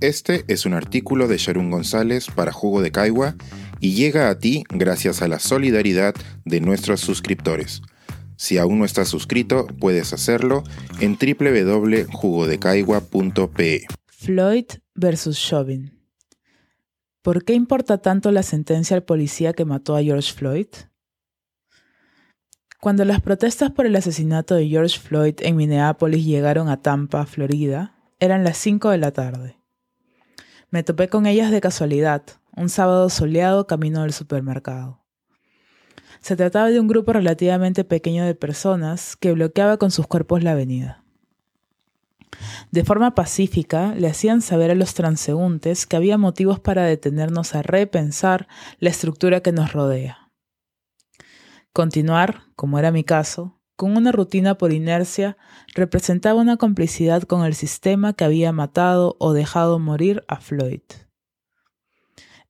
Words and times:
Este 0.00 0.44
es 0.48 0.66
un 0.66 0.74
artículo 0.74 1.26
de 1.26 1.38
Sharon 1.38 1.70
González 1.70 2.26
para 2.34 2.52
Jugo 2.52 2.82
de 2.82 2.92
Caigua 2.92 3.34
y 3.80 3.94
llega 3.94 4.28
a 4.28 4.38
ti 4.38 4.64
gracias 4.68 5.22
a 5.22 5.28
la 5.28 5.38
solidaridad 5.38 6.14
de 6.44 6.60
nuestros 6.60 7.00
suscriptores. 7.00 7.80
Si 8.36 8.58
aún 8.58 8.78
no 8.78 8.84
estás 8.84 9.08
suscrito, 9.08 9.66
puedes 9.80 10.12
hacerlo 10.12 10.64
en 11.00 11.16
www.jugodecaigua.pe. 11.16 13.86
Floyd 14.06 14.66
versus 14.94 15.40
Chauvin. 15.40 15.98
¿Por 17.22 17.44
qué 17.44 17.54
importa 17.54 17.96
tanto 17.98 18.30
la 18.32 18.42
sentencia 18.42 18.96
al 18.96 19.04
policía 19.04 19.54
que 19.54 19.64
mató 19.64 19.96
a 19.96 20.02
George 20.02 20.34
Floyd? 20.34 20.66
Cuando 22.82 23.06
las 23.06 23.22
protestas 23.22 23.70
por 23.70 23.86
el 23.86 23.96
asesinato 23.96 24.54
de 24.54 24.68
George 24.68 24.98
Floyd 24.98 25.36
en 25.38 25.56
Minneapolis 25.56 26.26
llegaron 26.26 26.68
a 26.68 26.82
Tampa, 26.82 27.24
Florida, 27.24 27.94
eran 28.20 28.44
las 28.44 28.58
5 28.58 28.90
de 28.90 28.98
la 28.98 29.12
tarde. 29.12 29.56
Me 30.76 30.82
topé 30.82 31.08
con 31.08 31.24
ellas 31.24 31.50
de 31.50 31.62
casualidad, 31.62 32.22
un 32.54 32.68
sábado 32.68 33.08
soleado 33.08 33.66
camino 33.66 34.02
del 34.02 34.12
supermercado. 34.12 35.00
Se 36.20 36.36
trataba 36.36 36.68
de 36.68 36.78
un 36.78 36.86
grupo 36.86 37.14
relativamente 37.14 37.82
pequeño 37.82 38.26
de 38.26 38.34
personas 38.34 39.16
que 39.16 39.32
bloqueaba 39.32 39.78
con 39.78 39.90
sus 39.90 40.06
cuerpos 40.06 40.42
la 40.42 40.50
avenida. 40.50 41.02
De 42.72 42.84
forma 42.84 43.14
pacífica, 43.14 43.94
le 43.94 44.06
hacían 44.06 44.42
saber 44.42 44.70
a 44.70 44.74
los 44.74 44.92
transeúntes 44.92 45.86
que 45.86 45.96
había 45.96 46.18
motivos 46.18 46.60
para 46.60 46.82
detenernos 46.82 47.54
a 47.54 47.62
repensar 47.62 48.46
la 48.78 48.90
estructura 48.90 49.40
que 49.40 49.52
nos 49.52 49.72
rodea. 49.72 50.30
Continuar, 51.72 52.42
como 52.54 52.78
era 52.78 52.90
mi 52.90 53.02
caso, 53.02 53.55
con 53.76 53.96
una 53.96 54.10
rutina 54.10 54.58
por 54.58 54.72
inercia 54.72 55.36
representaba 55.74 56.40
una 56.40 56.56
complicidad 56.56 57.22
con 57.22 57.44
el 57.44 57.54
sistema 57.54 58.14
que 58.14 58.24
había 58.24 58.50
matado 58.52 59.16
o 59.20 59.32
dejado 59.32 59.78
morir 59.78 60.24
a 60.28 60.40
Floyd. 60.40 60.80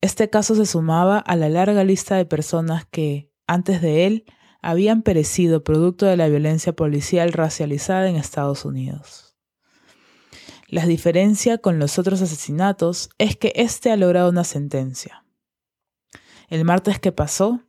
Este 0.00 0.28
caso 0.28 0.54
se 0.54 0.66
sumaba 0.66 1.18
a 1.18 1.34
la 1.34 1.48
larga 1.48 1.82
lista 1.82 2.16
de 2.16 2.26
personas 2.26 2.84
que, 2.84 3.32
antes 3.46 3.80
de 3.80 4.06
él, 4.06 4.24
habían 4.60 5.02
perecido 5.02 5.64
producto 5.64 6.06
de 6.06 6.16
la 6.16 6.28
violencia 6.28 6.74
policial 6.74 7.32
racializada 7.32 8.08
en 8.08 8.16
Estados 8.16 8.64
Unidos. 8.64 9.34
La 10.68 10.86
diferencia 10.86 11.58
con 11.58 11.78
los 11.78 11.98
otros 11.98 12.20
asesinatos 12.20 13.10
es 13.18 13.36
que 13.36 13.52
éste 13.56 13.92
ha 13.92 13.96
logrado 13.96 14.30
una 14.30 14.44
sentencia. 14.44 15.24
El 16.48 16.64
martes 16.64 16.98
que 16.98 17.12
pasó, 17.12 17.62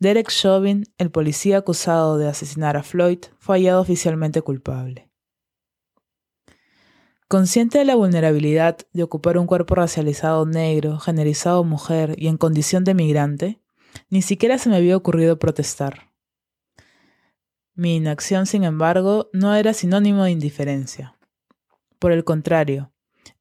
Derek 0.00 0.30
Chauvin, 0.30 0.86
el 0.96 1.10
policía 1.10 1.58
acusado 1.58 2.16
de 2.16 2.26
asesinar 2.26 2.74
a 2.78 2.82
Floyd, 2.82 3.18
fue 3.38 3.56
hallado 3.58 3.82
oficialmente 3.82 4.40
culpable. 4.40 5.10
Consciente 7.28 7.76
de 7.76 7.84
la 7.84 7.96
vulnerabilidad 7.96 8.78
de 8.94 9.02
ocupar 9.02 9.36
un 9.36 9.46
cuerpo 9.46 9.74
racializado 9.74 10.46
negro, 10.46 10.98
generalizado 10.98 11.64
mujer 11.64 12.14
y 12.16 12.28
en 12.28 12.38
condición 12.38 12.82
de 12.82 12.94
migrante, 12.94 13.60
ni 14.08 14.22
siquiera 14.22 14.56
se 14.56 14.70
me 14.70 14.76
había 14.76 14.96
ocurrido 14.96 15.38
protestar. 15.38 16.10
Mi 17.74 17.96
inacción, 17.96 18.46
sin 18.46 18.64
embargo, 18.64 19.28
no 19.34 19.54
era 19.54 19.74
sinónimo 19.74 20.24
de 20.24 20.30
indiferencia. 20.30 21.18
Por 21.98 22.12
el 22.12 22.24
contrario, 22.24 22.90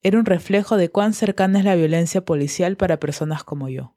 era 0.02 0.20
un 0.20 0.26
reflejo 0.26 0.76
de 0.76 0.90
cuán 0.90 1.14
cercana 1.14 1.60
es 1.60 1.66
la 1.66 1.76
violencia 1.76 2.26
policial 2.26 2.76
para 2.76 3.00
personas 3.00 3.46
como 3.46 3.70
yo. 3.70 3.96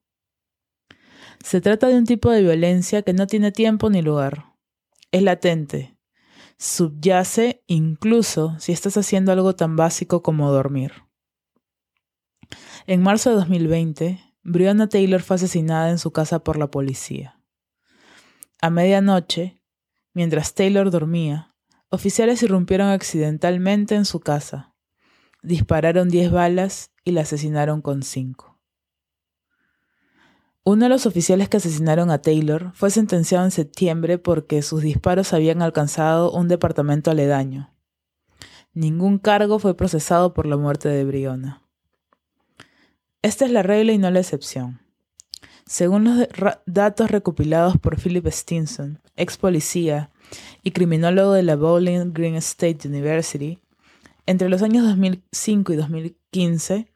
Se 1.43 1.61
trata 1.61 1.89
de 1.89 1.97
un 1.97 2.07
tipo 2.07 2.31
de 2.31 2.43
violencia 2.43 3.03
que 3.03 3.13
no 3.13 3.27
tiene 3.27 3.53
tiempo 3.53 3.91
ni 3.91 4.03
lugar. 4.03 4.55
Es 5.11 5.23
latente, 5.23 5.97
subyace 6.59 7.63
incluso 7.67 8.57
si 8.59 8.73
estás 8.73 8.97
haciendo 8.97 9.33
algo 9.33 9.55
tan 9.55 9.77
básico 9.77 10.23
como 10.23 10.51
dormir. 10.51 10.93
En 12.87 13.03
marzo 13.03 13.31
de 13.31 13.37
2020, 13.37 14.21
Breonna 14.43 14.89
Taylor 14.89 15.23
fue 15.23 15.37
asesinada 15.37 15.91
en 15.91 15.99
su 15.99 16.13
casa 16.13 16.43
por 16.43 16.59
la 16.59 16.71
policía. 16.71 17.41
A 18.61 18.71
medianoche, 18.71 19.61
mientras 20.15 20.55
Taylor 20.55 20.91
dormía, 20.91 21.55
oficiales 21.89 22.43
irrumpieron 22.43 22.89
accidentalmente 22.89 23.95
en 23.95 24.05
su 24.05 24.21
casa, 24.21 24.75
dispararon 25.43 26.09
10 26.09 26.31
balas 26.31 26.93
y 27.05 27.13
la 27.13 27.23
asesinaron 27.23 27.83
con 27.83 28.03
5. 28.03 28.52
Uno 30.65 30.85
de 30.85 30.91
los 30.91 31.07
oficiales 31.07 31.49
que 31.49 31.57
asesinaron 31.57 32.13
a 32.13 32.23
Taylor 32.23 32.71
fue 32.75 32.91
sentenciado 32.91 33.45
en 33.45 33.51
septiembre 33.51 34.19
porque 34.19 34.63
sus 34.63 34.83
disparos 34.83 35.33
habían 35.33 35.61
alcanzado 35.61 36.31
un 36.31 36.47
departamento 36.47 37.11
aledaño. 37.11 37.75
Ningún 38.73 39.19
cargo 39.19 39.59
fue 39.59 39.77
procesado 39.77 40.35
por 40.35 40.47
la 40.47 40.57
muerte 40.57 40.89
de 40.89 41.05
Briona. 41.05 41.63
Esta 43.23 43.45
es 43.45 43.51
la 43.51 43.65
regla 43.65 43.93
y 43.93 43.99
no 43.99 44.11
la 44.13 44.21
excepción. 44.21 44.81
Según 45.67 46.05
los 46.05 46.29
datos 46.67 47.11
recopilados 47.11 47.77
por 47.77 48.01
Philip 48.01 48.27
Stinson, 48.29 49.01
ex 49.17 49.37
policía 49.37 50.11
y 50.63 50.71
criminólogo 50.71 51.33
de 51.33 51.43
la 51.43 51.57
Bowling 51.57 52.13
Green 52.13 52.37
State 52.37 52.87
University, 52.87 53.59
entre 54.27 54.49
los 54.49 54.63
años 54.63 54.85
2005 54.85 55.73
y 55.73 55.77
2015, 55.77 56.92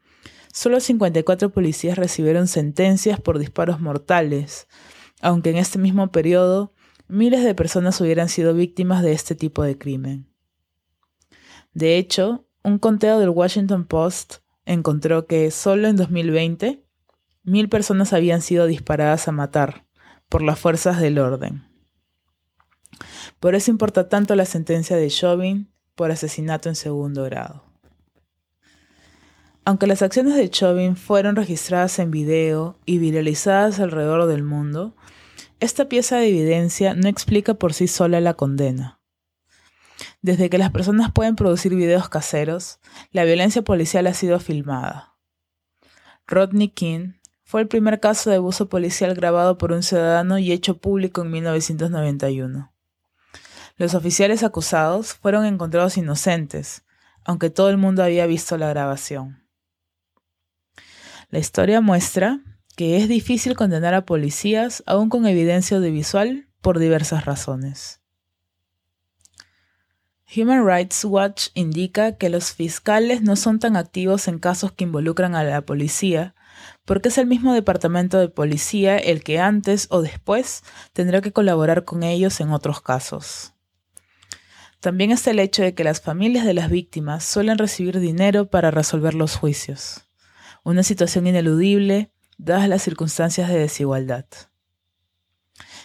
Solo 0.56 0.80
54 0.80 1.50
policías 1.50 1.98
recibieron 1.98 2.48
sentencias 2.48 3.20
por 3.20 3.38
disparos 3.38 3.78
mortales, 3.78 4.68
aunque 5.20 5.50
en 5.50 5.58
este 5.58 5.78
mismo 5.78 6.10
periodo 6.10 6.72
miles 7.08 7.44
de 7.44 7.54
personas 7.54 8.00
hubieran 8.00 8.30
sido 8.30 8.54
víctimas 8.54 9.02
de 9.02 9.12
este 9.12 9.34
tipo 9.34 9.62
de 9.64 9.76
crimen. 9.76 10.32
De 11.74 11.98
hecho, 11.98 12.46
un 12.64 12.78
conteo 12.78 13.18
del 13.18 13.28
Washington 13.28 13.84
Post 13.84 14.36
encontró 14.64 15.26
que 15.26 15.50
solo 15.50 15.88
en 15.88 15.96
2020 15.96 16.82
mil 17.42 17.68
personas 17.68 18.14
habían 18.14 18.40
sido 18.40 18.64
disparadas 18.64 19.28
a 19.28 19.32
matar 19.32 19.84
por 20.30 20.40
las 20.40 20.58
fuerzas 20.58 21.02
del 21.02 21.18
orden. 21.18 21.68
Por 23.40 23.54
eso 23.54 23.70
importa 23.70 24.08
tanto 24.08 24.34
la 24.36 24.46
sentencia 24.46 24.96
de 24.96 25.10
Chauvin 25.10 25.70
por 25.94 26.10
asesinato 26.10 26.70
en 26.70 26.76
segundo 26.76 27.24
grado. 27.24 27.66
Aunque 29.66 29.88
las 29.88 30.00
acciones 30.00 30.37
de 30.37 30.49
Chauvin 30.49 30.94
fueron 30.94 31.34
registradas 31.34 31.99
en 31.99 32.12
video 32.12 32.78
y 32.87 32.99
viralizadas 32.99 33.81
alrededor 33.81 34.27
del 34.27 34.44
mundo, 34.44 34.94
esta 35.59 35.88
pieza 35.88 36.19
de 36.19 36.28
evidencia 36.28 36.94
no 36.94 37.09
explica 37.09 37.54
por 37.54 37.75
sí 37.75 37.88
sola 37.88 38.21
la 38.21 38.34
condena. 38.34 39.00
Desde 40.22 40.50
que 40.50 40.59
las 40.59 40.71
personas 40.71 41.10
pueden 41.10 41.34
producir 41.34 41.75
videos 41.75 42.09
caseros, 42.09 42.78
la 43.10 43.25
violencia 43.25 43.62
policial 43.62 44.06
ha 44.06 44.15
sido 44.15 44.38
filmada. 44.38 45.16
Rodney 46.28 46.69
King 46.69 47.15
fue 47.43 47.60
el 47.60 47.66
primer 47.66 47.98
caso 47.98 48.31
de 48.31 48.37
abuso 48.37 48.69
policial 48.69 49.16
grabado 49.16 49.59
por 49.59 49.72
un 49.72 49.83
ciudadano 49.83 50.38
y 50.38 50.53
hecho 50.53 50.78
público 50.78 51.22
en 51.22 51.33
1991. 51.33 52.72
Los 53.78 53.94
oficiales 53.97 54.44
acusados 54.44 55.15
fueron 55.15 55.44
encontrados 55.44 55.97
inocentes, 55.97 56.84
aunque 57.25 57.50
todo 57.50 57.69
el 57.69 57.78
mundo 57.78 58.04
había 58.04 58.27
visto 58.27 58.56
la 58.59 58.69
grabación. 58.69 59.45
La 61.28 61.41
historia 61.41 61.81
muestra 61.81 62.41
que 62.76 62.98
es 62.98 63.09
difícil 63.09 63.56
condenar 63.56 63.94
a 63.94 64.04
policías 64.04 64.84
aún 64.87 65.09
con 65.09 65.26
evidencia 65.26 65.78
audiovisual 65.78 66.47
por 66.60 66.78
diversas 66.78 67.25
razones. 67.25 68.00
Human 70.36 70.66
Rights 70.66 71.04
Watch 71.04 71.48
indica 71.54 72.16
que 72.16 72.28
los 72.28 72.53
fiscales 72.53 73.22
no 73.22 73.34
son 73.36 73.59
tan 73.59 73.76
activos 73.76 74.28
en 74.28 74.38
casos 74.38 74.72
que 74.72 74.84
involucran 74.84 75.34
a 75.34 75.42
la 75.42 75.62
policía, 75.62 76.34
porque 76.84 77.09
es 77.09 77.19
el 77.19 77.26
mismo 77.26 77.54
departamento 77.54 78.19
de 78.19 78.28
policía 78.28 78.98
el 78.98 79.25
que 79.25 79.38
antes 79.38 79.86
o 79.91 80.03
después 80.03 80.62
tendrá 80.92 81.22
que 81.22 81.32
colaborar 81.32 81.84
con 81.84 82.03
ellos 82.03 82.41
en 82.41 82.50
otros 82.50 82.82
casos. 82.82 83.54
También 84.81 85.10
está 85.10 85.31
el 85.31 85.38
hecho 85.38 85.62
de 85.62 85.75
que 85.75 85.84
las 85.84 86.00
familias 86.00 86.44
de 86.44 86.54
las 86.54 86.70
víctimas 86.70 87.24
suelen 87.24 87.59
recibir 87.59 87.98
dinero 87.98 88.50
para 88.50 88.71
resolver 88.71 89.15
los 89.15 89.36
juicios 89.36 90.05
una 90.72 90.83
situación 90.83 91.28
ineludible 91.28 92.10
dadas 92.39 92.68
las 92.68 92.83
circunstancias 92.83 93.48
de 93.48 93.57
desigualdad. 93.57 94.27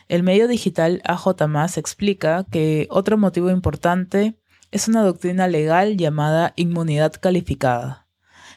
El 0.08 0.24
medio 0.24 0.48
digital 0.48 1.04
AJ 1.06 1.78
explica 1.78 2.46
que 2.50 2.88
otro 2.90 3.16
motivo 3.16 3.52
importante 3.52 4.40
es 4.72 4.88
una 4.88 5.04
doctrina 5.04 5.48
legal 5.48 5.98
llamada 5.98 6.54
inmunidad 6.56 7.14
calificada, 7.14 8.08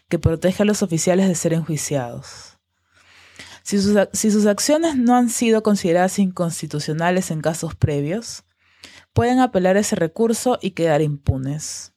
que 0.09 0.19
protege 0.19 0.63
a 0.63 0.67
los 0.67 0.83
oficiales 0.83 1.29
de 1.29 1.35
ser 1.35 1.53
enjuiciados. 1.53 2.59
Si 3.63 3.79
sus, 3.79 3.95
si 4.15 4.31
sus, 4.31 4.47
acciones 4.47 4.97
no 4.97 5.17
han 5.17 5.29
sido 5.29 5.63
consideradas 5.63 6.19
inconstitucionales 6.19 7.31
en 7.31 7.43
casos 7.43 7.75
previos, 7.75 8.45
pueden 9.13 9.41
apelar 9.41 9.77
ese 9.77 9.95
recurso 9.95 10.59
y 10.63 10.71
quedar 10.71 11.03
impunes. 11.03 11.93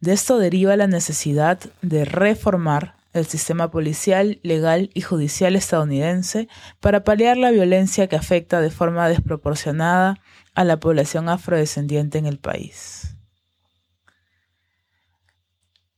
De 0.00 0.12
esto 0.12 0.38
deriva 0.38 0.76
la 0.76 0.88
necesidad 0.88 1.60
de 1.82 2.04
reformar 2.04 3.01
el 3.12 3.26
sistema 3.26 3.70
policial, 3.70 4.40
legal 4.42 4.90
y 4.94 5.02
judicial 5.02 5.56
estadounidense 5.56 6.48
para 6.80 7.04
paliar 7.04 7.36
la 7.36 7.50
violencia 7.50 8.08
que 8.08 8.16
afecta 8.16 8.60
de 8.60 8.70
forma 8.70 9.08
desproporcionada 9.08 10.20
a 10.54 10.64
la 10.64 10.78
población 10.78 11.28
afrodescendiente 11.28 12.18
en 12.18 12.26
el 12.26 12.38
país. 12.38 13.16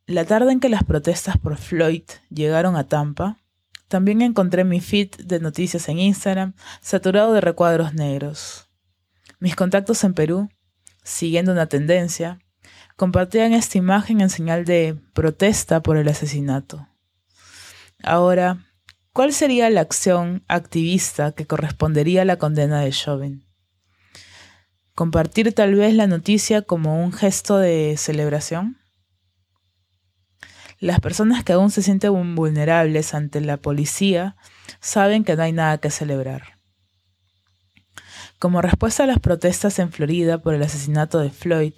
La 0.07 0.25
tarde 0.25 0.53
en 0.53 0.61
que 0.61 0.69
las 0.69 0.85
protestas 0.85 1.39
por 1.39 1.57
Floyd 1.57 2.03
llegaron 2.29 2.77
a 2.77 2.89
Tampa, 2.89 3.39
también 3.89 4.23
encontré 4.23 4.65
mi 4.65 4.81
feed 4.81 5.15
de 5.25 5.41
noticias 5.41 5.89
en 5.89 5.99
Instagram 5.99 6.55
saturado 6.81 7.33
de 7.33 7.41
recuadros 7.41 7.95
negros. 7.95 8.69
Mis 9.39 9.57
contactos 9.57 10.05
en 10.05 10.15
Perú, 10.15 10.49
siguiendo 11.03 11.53
una 11.53 11.67
tendencia, 11.67 12.39
compartían 12.97 13.53
esta 13.53 13.79
imagen 13.79 14.21
en 14.21 14.31
señal 14.31 14.65
de 14.65 14.99
protesta 15.13 15.83
por 15.83 15.97
el 15.97 16.09
asesinato. 16.09 16.89
Ahora, 18.05 18.67
¿cuál 19.15 19.33
sería 19.33 19.71
la 19.71 19.81
acción 19.81 20.45
activista 20.47 21.33
que 21.33 21.47
correspondería 21.47 22.23
a 22.23 22.27
la 22.27 22.37
condena 22.37 22.81
de 22.81 22.91
Chauvin? 22.91 23.47
¿Compartir 24.95 25.53
tal 25.55 25.75
vez 25.75 25.95
la 25.95 26.07
noticia 26.07 26.63
como 26.63 27.03
un 27.03 27.13
gesto 27.13 27.57
de 27.57 27.97
celebración? 27.97 28.77
Las 30.81 31.01
personas 31.01 31.45
que 31.45 31.55
aún 31.55 31.71
se 31.71 31.83
sienten 31.83 32.35
vulnerables 32.35 33.15
ante 33.15 33.41
la 33.41 33.57
policía 33.57 34.37
saben 34.81 35.25
que 35.25 35.35
no 35.35 35.43
hay 35.43 35.53
nada 35.53 35.79
que 35.79 35.91
celebrar. 35.91 36.59
Como 38.39 38.61
respuesta 38.61 39.05
a 39.05 39.07
las 39.07 39.19
protestas 39.19 39.79
en 39.79 39.91
Florida 39.91 40.43
por 40.43 40.55
el 40.55 40.63
asesinato 40.63 41.21
de 41.21 41.31
Floyd, 41.31 41.75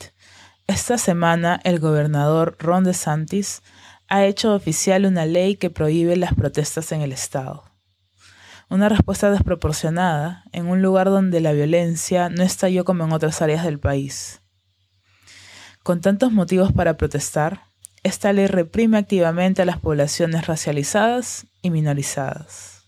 esta 0.67 0.99
semana 0.99 1.61
el 1.63 1.79
gobernador 1.79 2.57
Ron 2.59 2.83
DeSantis 2.83 3.63
ha 4.09 4.25
hecho 4.25 4.55
oficial 4.55 5.05
una 5.05 5.27
ley 5.27 5.57
que 5.57 5.71
prohíbe 5.71 6.17
las 6.17 6.35
protestas 6.35 6.93
en 6.93 7.03
el 7.03 7.13
estado. 7.13 7.65
Una 8.69 8.89
respuesta 8.89 9.31
desproporcionada 9.31 10.45
en 10.53 10.67
un 10.67 10.83
lugar 10.83 11.07
donde 11.07 11.41
la 11.41 11.53
violencia 11.53 12.29
no 12.29 12.43
estalló 12.43 12.85
como 12.85 13.05
en 13.05 13.13
otras 13.13 13.43
áreas 13.43 13.65
del 13.65 13.79
país. 13.79 14.41
Con 15.83 16.01
tantos 16.01 16.33
motivos 16.33 16.73
para 16.73 16.97
protestar, 16.97 17.63
esta 18.03 18.33
ley 18.33 18.47
reprime 18.47 18.99
activamente 18.99 19.63
a 19.63 19.65
las 19.65 19.79
poblaciones 19.79 20.47
racializadas 20.47 21.47
y 21.63 21.71
minorizadas. 21.71 22.83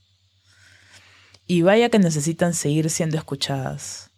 Y 1.47 1.63
vaya 1.63 1.89
que 1.89 1.99
necesitan 1.99 2.55
seguir 2.55 2.91
siendo 2.91 3.17
escuchadas. 3.17 4.11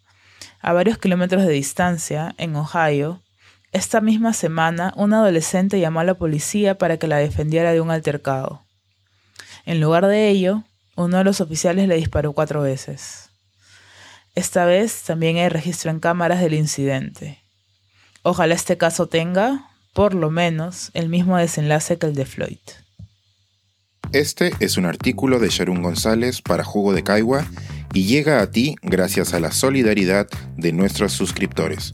A 0.59 0.73
varios 0.73 0.97
kilómetros 0.97 1.43
de 1.43 1.53
distancia, 1.53 2.35
en 2.37 2.55
Ohio, 2.55 3.23
esta 3.71 4.01
misma 4.01 4.33
semana 4.33 4.93
un 4.97 5.13
adolescente 5.13 5.79
llamó 5.79 6.01
a 6.01 6.03
la 6.03 6.15
policía 6.15 6.77
para 6.77 6.97
que 6.97 7.07
la 7.07 7.17
defendiera 7.17 7.71
de 7.71 7.81
un 7.81 7.89
altercado. 7.89 8.63
En 9.65 9.79
lugar 9.79 10.07
de 10.07 10.29
ello, 10.29 10.63
uno 10.95 11.17
de 11.17 11.23
los 11.23 11.39
oficiales 11.39 11.87
le 11.87 11.95
disparó 11.95 12.33
cuatro 12.33 12.61
veces. 12.61 13.29
Esta 14.35 14.65
vez 14.65 15.03
también 15.03 15.37
hay 15.37 15.49
registro 15.49 15.91
en 15.91 15.99
cámaras 15.99 16.41
del 16.41 16.53
incidente. 16.53 17.41
Ojalá 18.23 18.55
este 18.55 18.77
caso 18.77 19.07
tenga, 19.07 19.69
por 19.93 20.13
lo 20.13 20.29
menos, 20.29 20.91
el 20.93 21.09
mismo 21.09 21.37
desenlace 21.37 21.97
que 21.97 22.07
el 22.07 22.15
de 22.15 22.25
Floyd. 22.25 22.59
Este 24.13 24.51
es 24.59 24.77
un 24.77 24.85
artículo 24.85 25.39
de 25.39 25.49
Sharon 25.49 25.81
González 25.81 26.41
para 26.41 26.65
Jugo 26.65 26.93
de 26.93 27.03
Caigua 27.03 27.45
y 27.93 28.05
llega 28.05 28.41
a 28.41 28.51
ti 28.51 28.75
gracias 28.81 29.33
a 29.33 29.39
la 29.39 29.51
solidaridad 29.51 30.27
de 30.57 30.73
nuestros 30.73 31.13
suscriptores. 31.13 31.93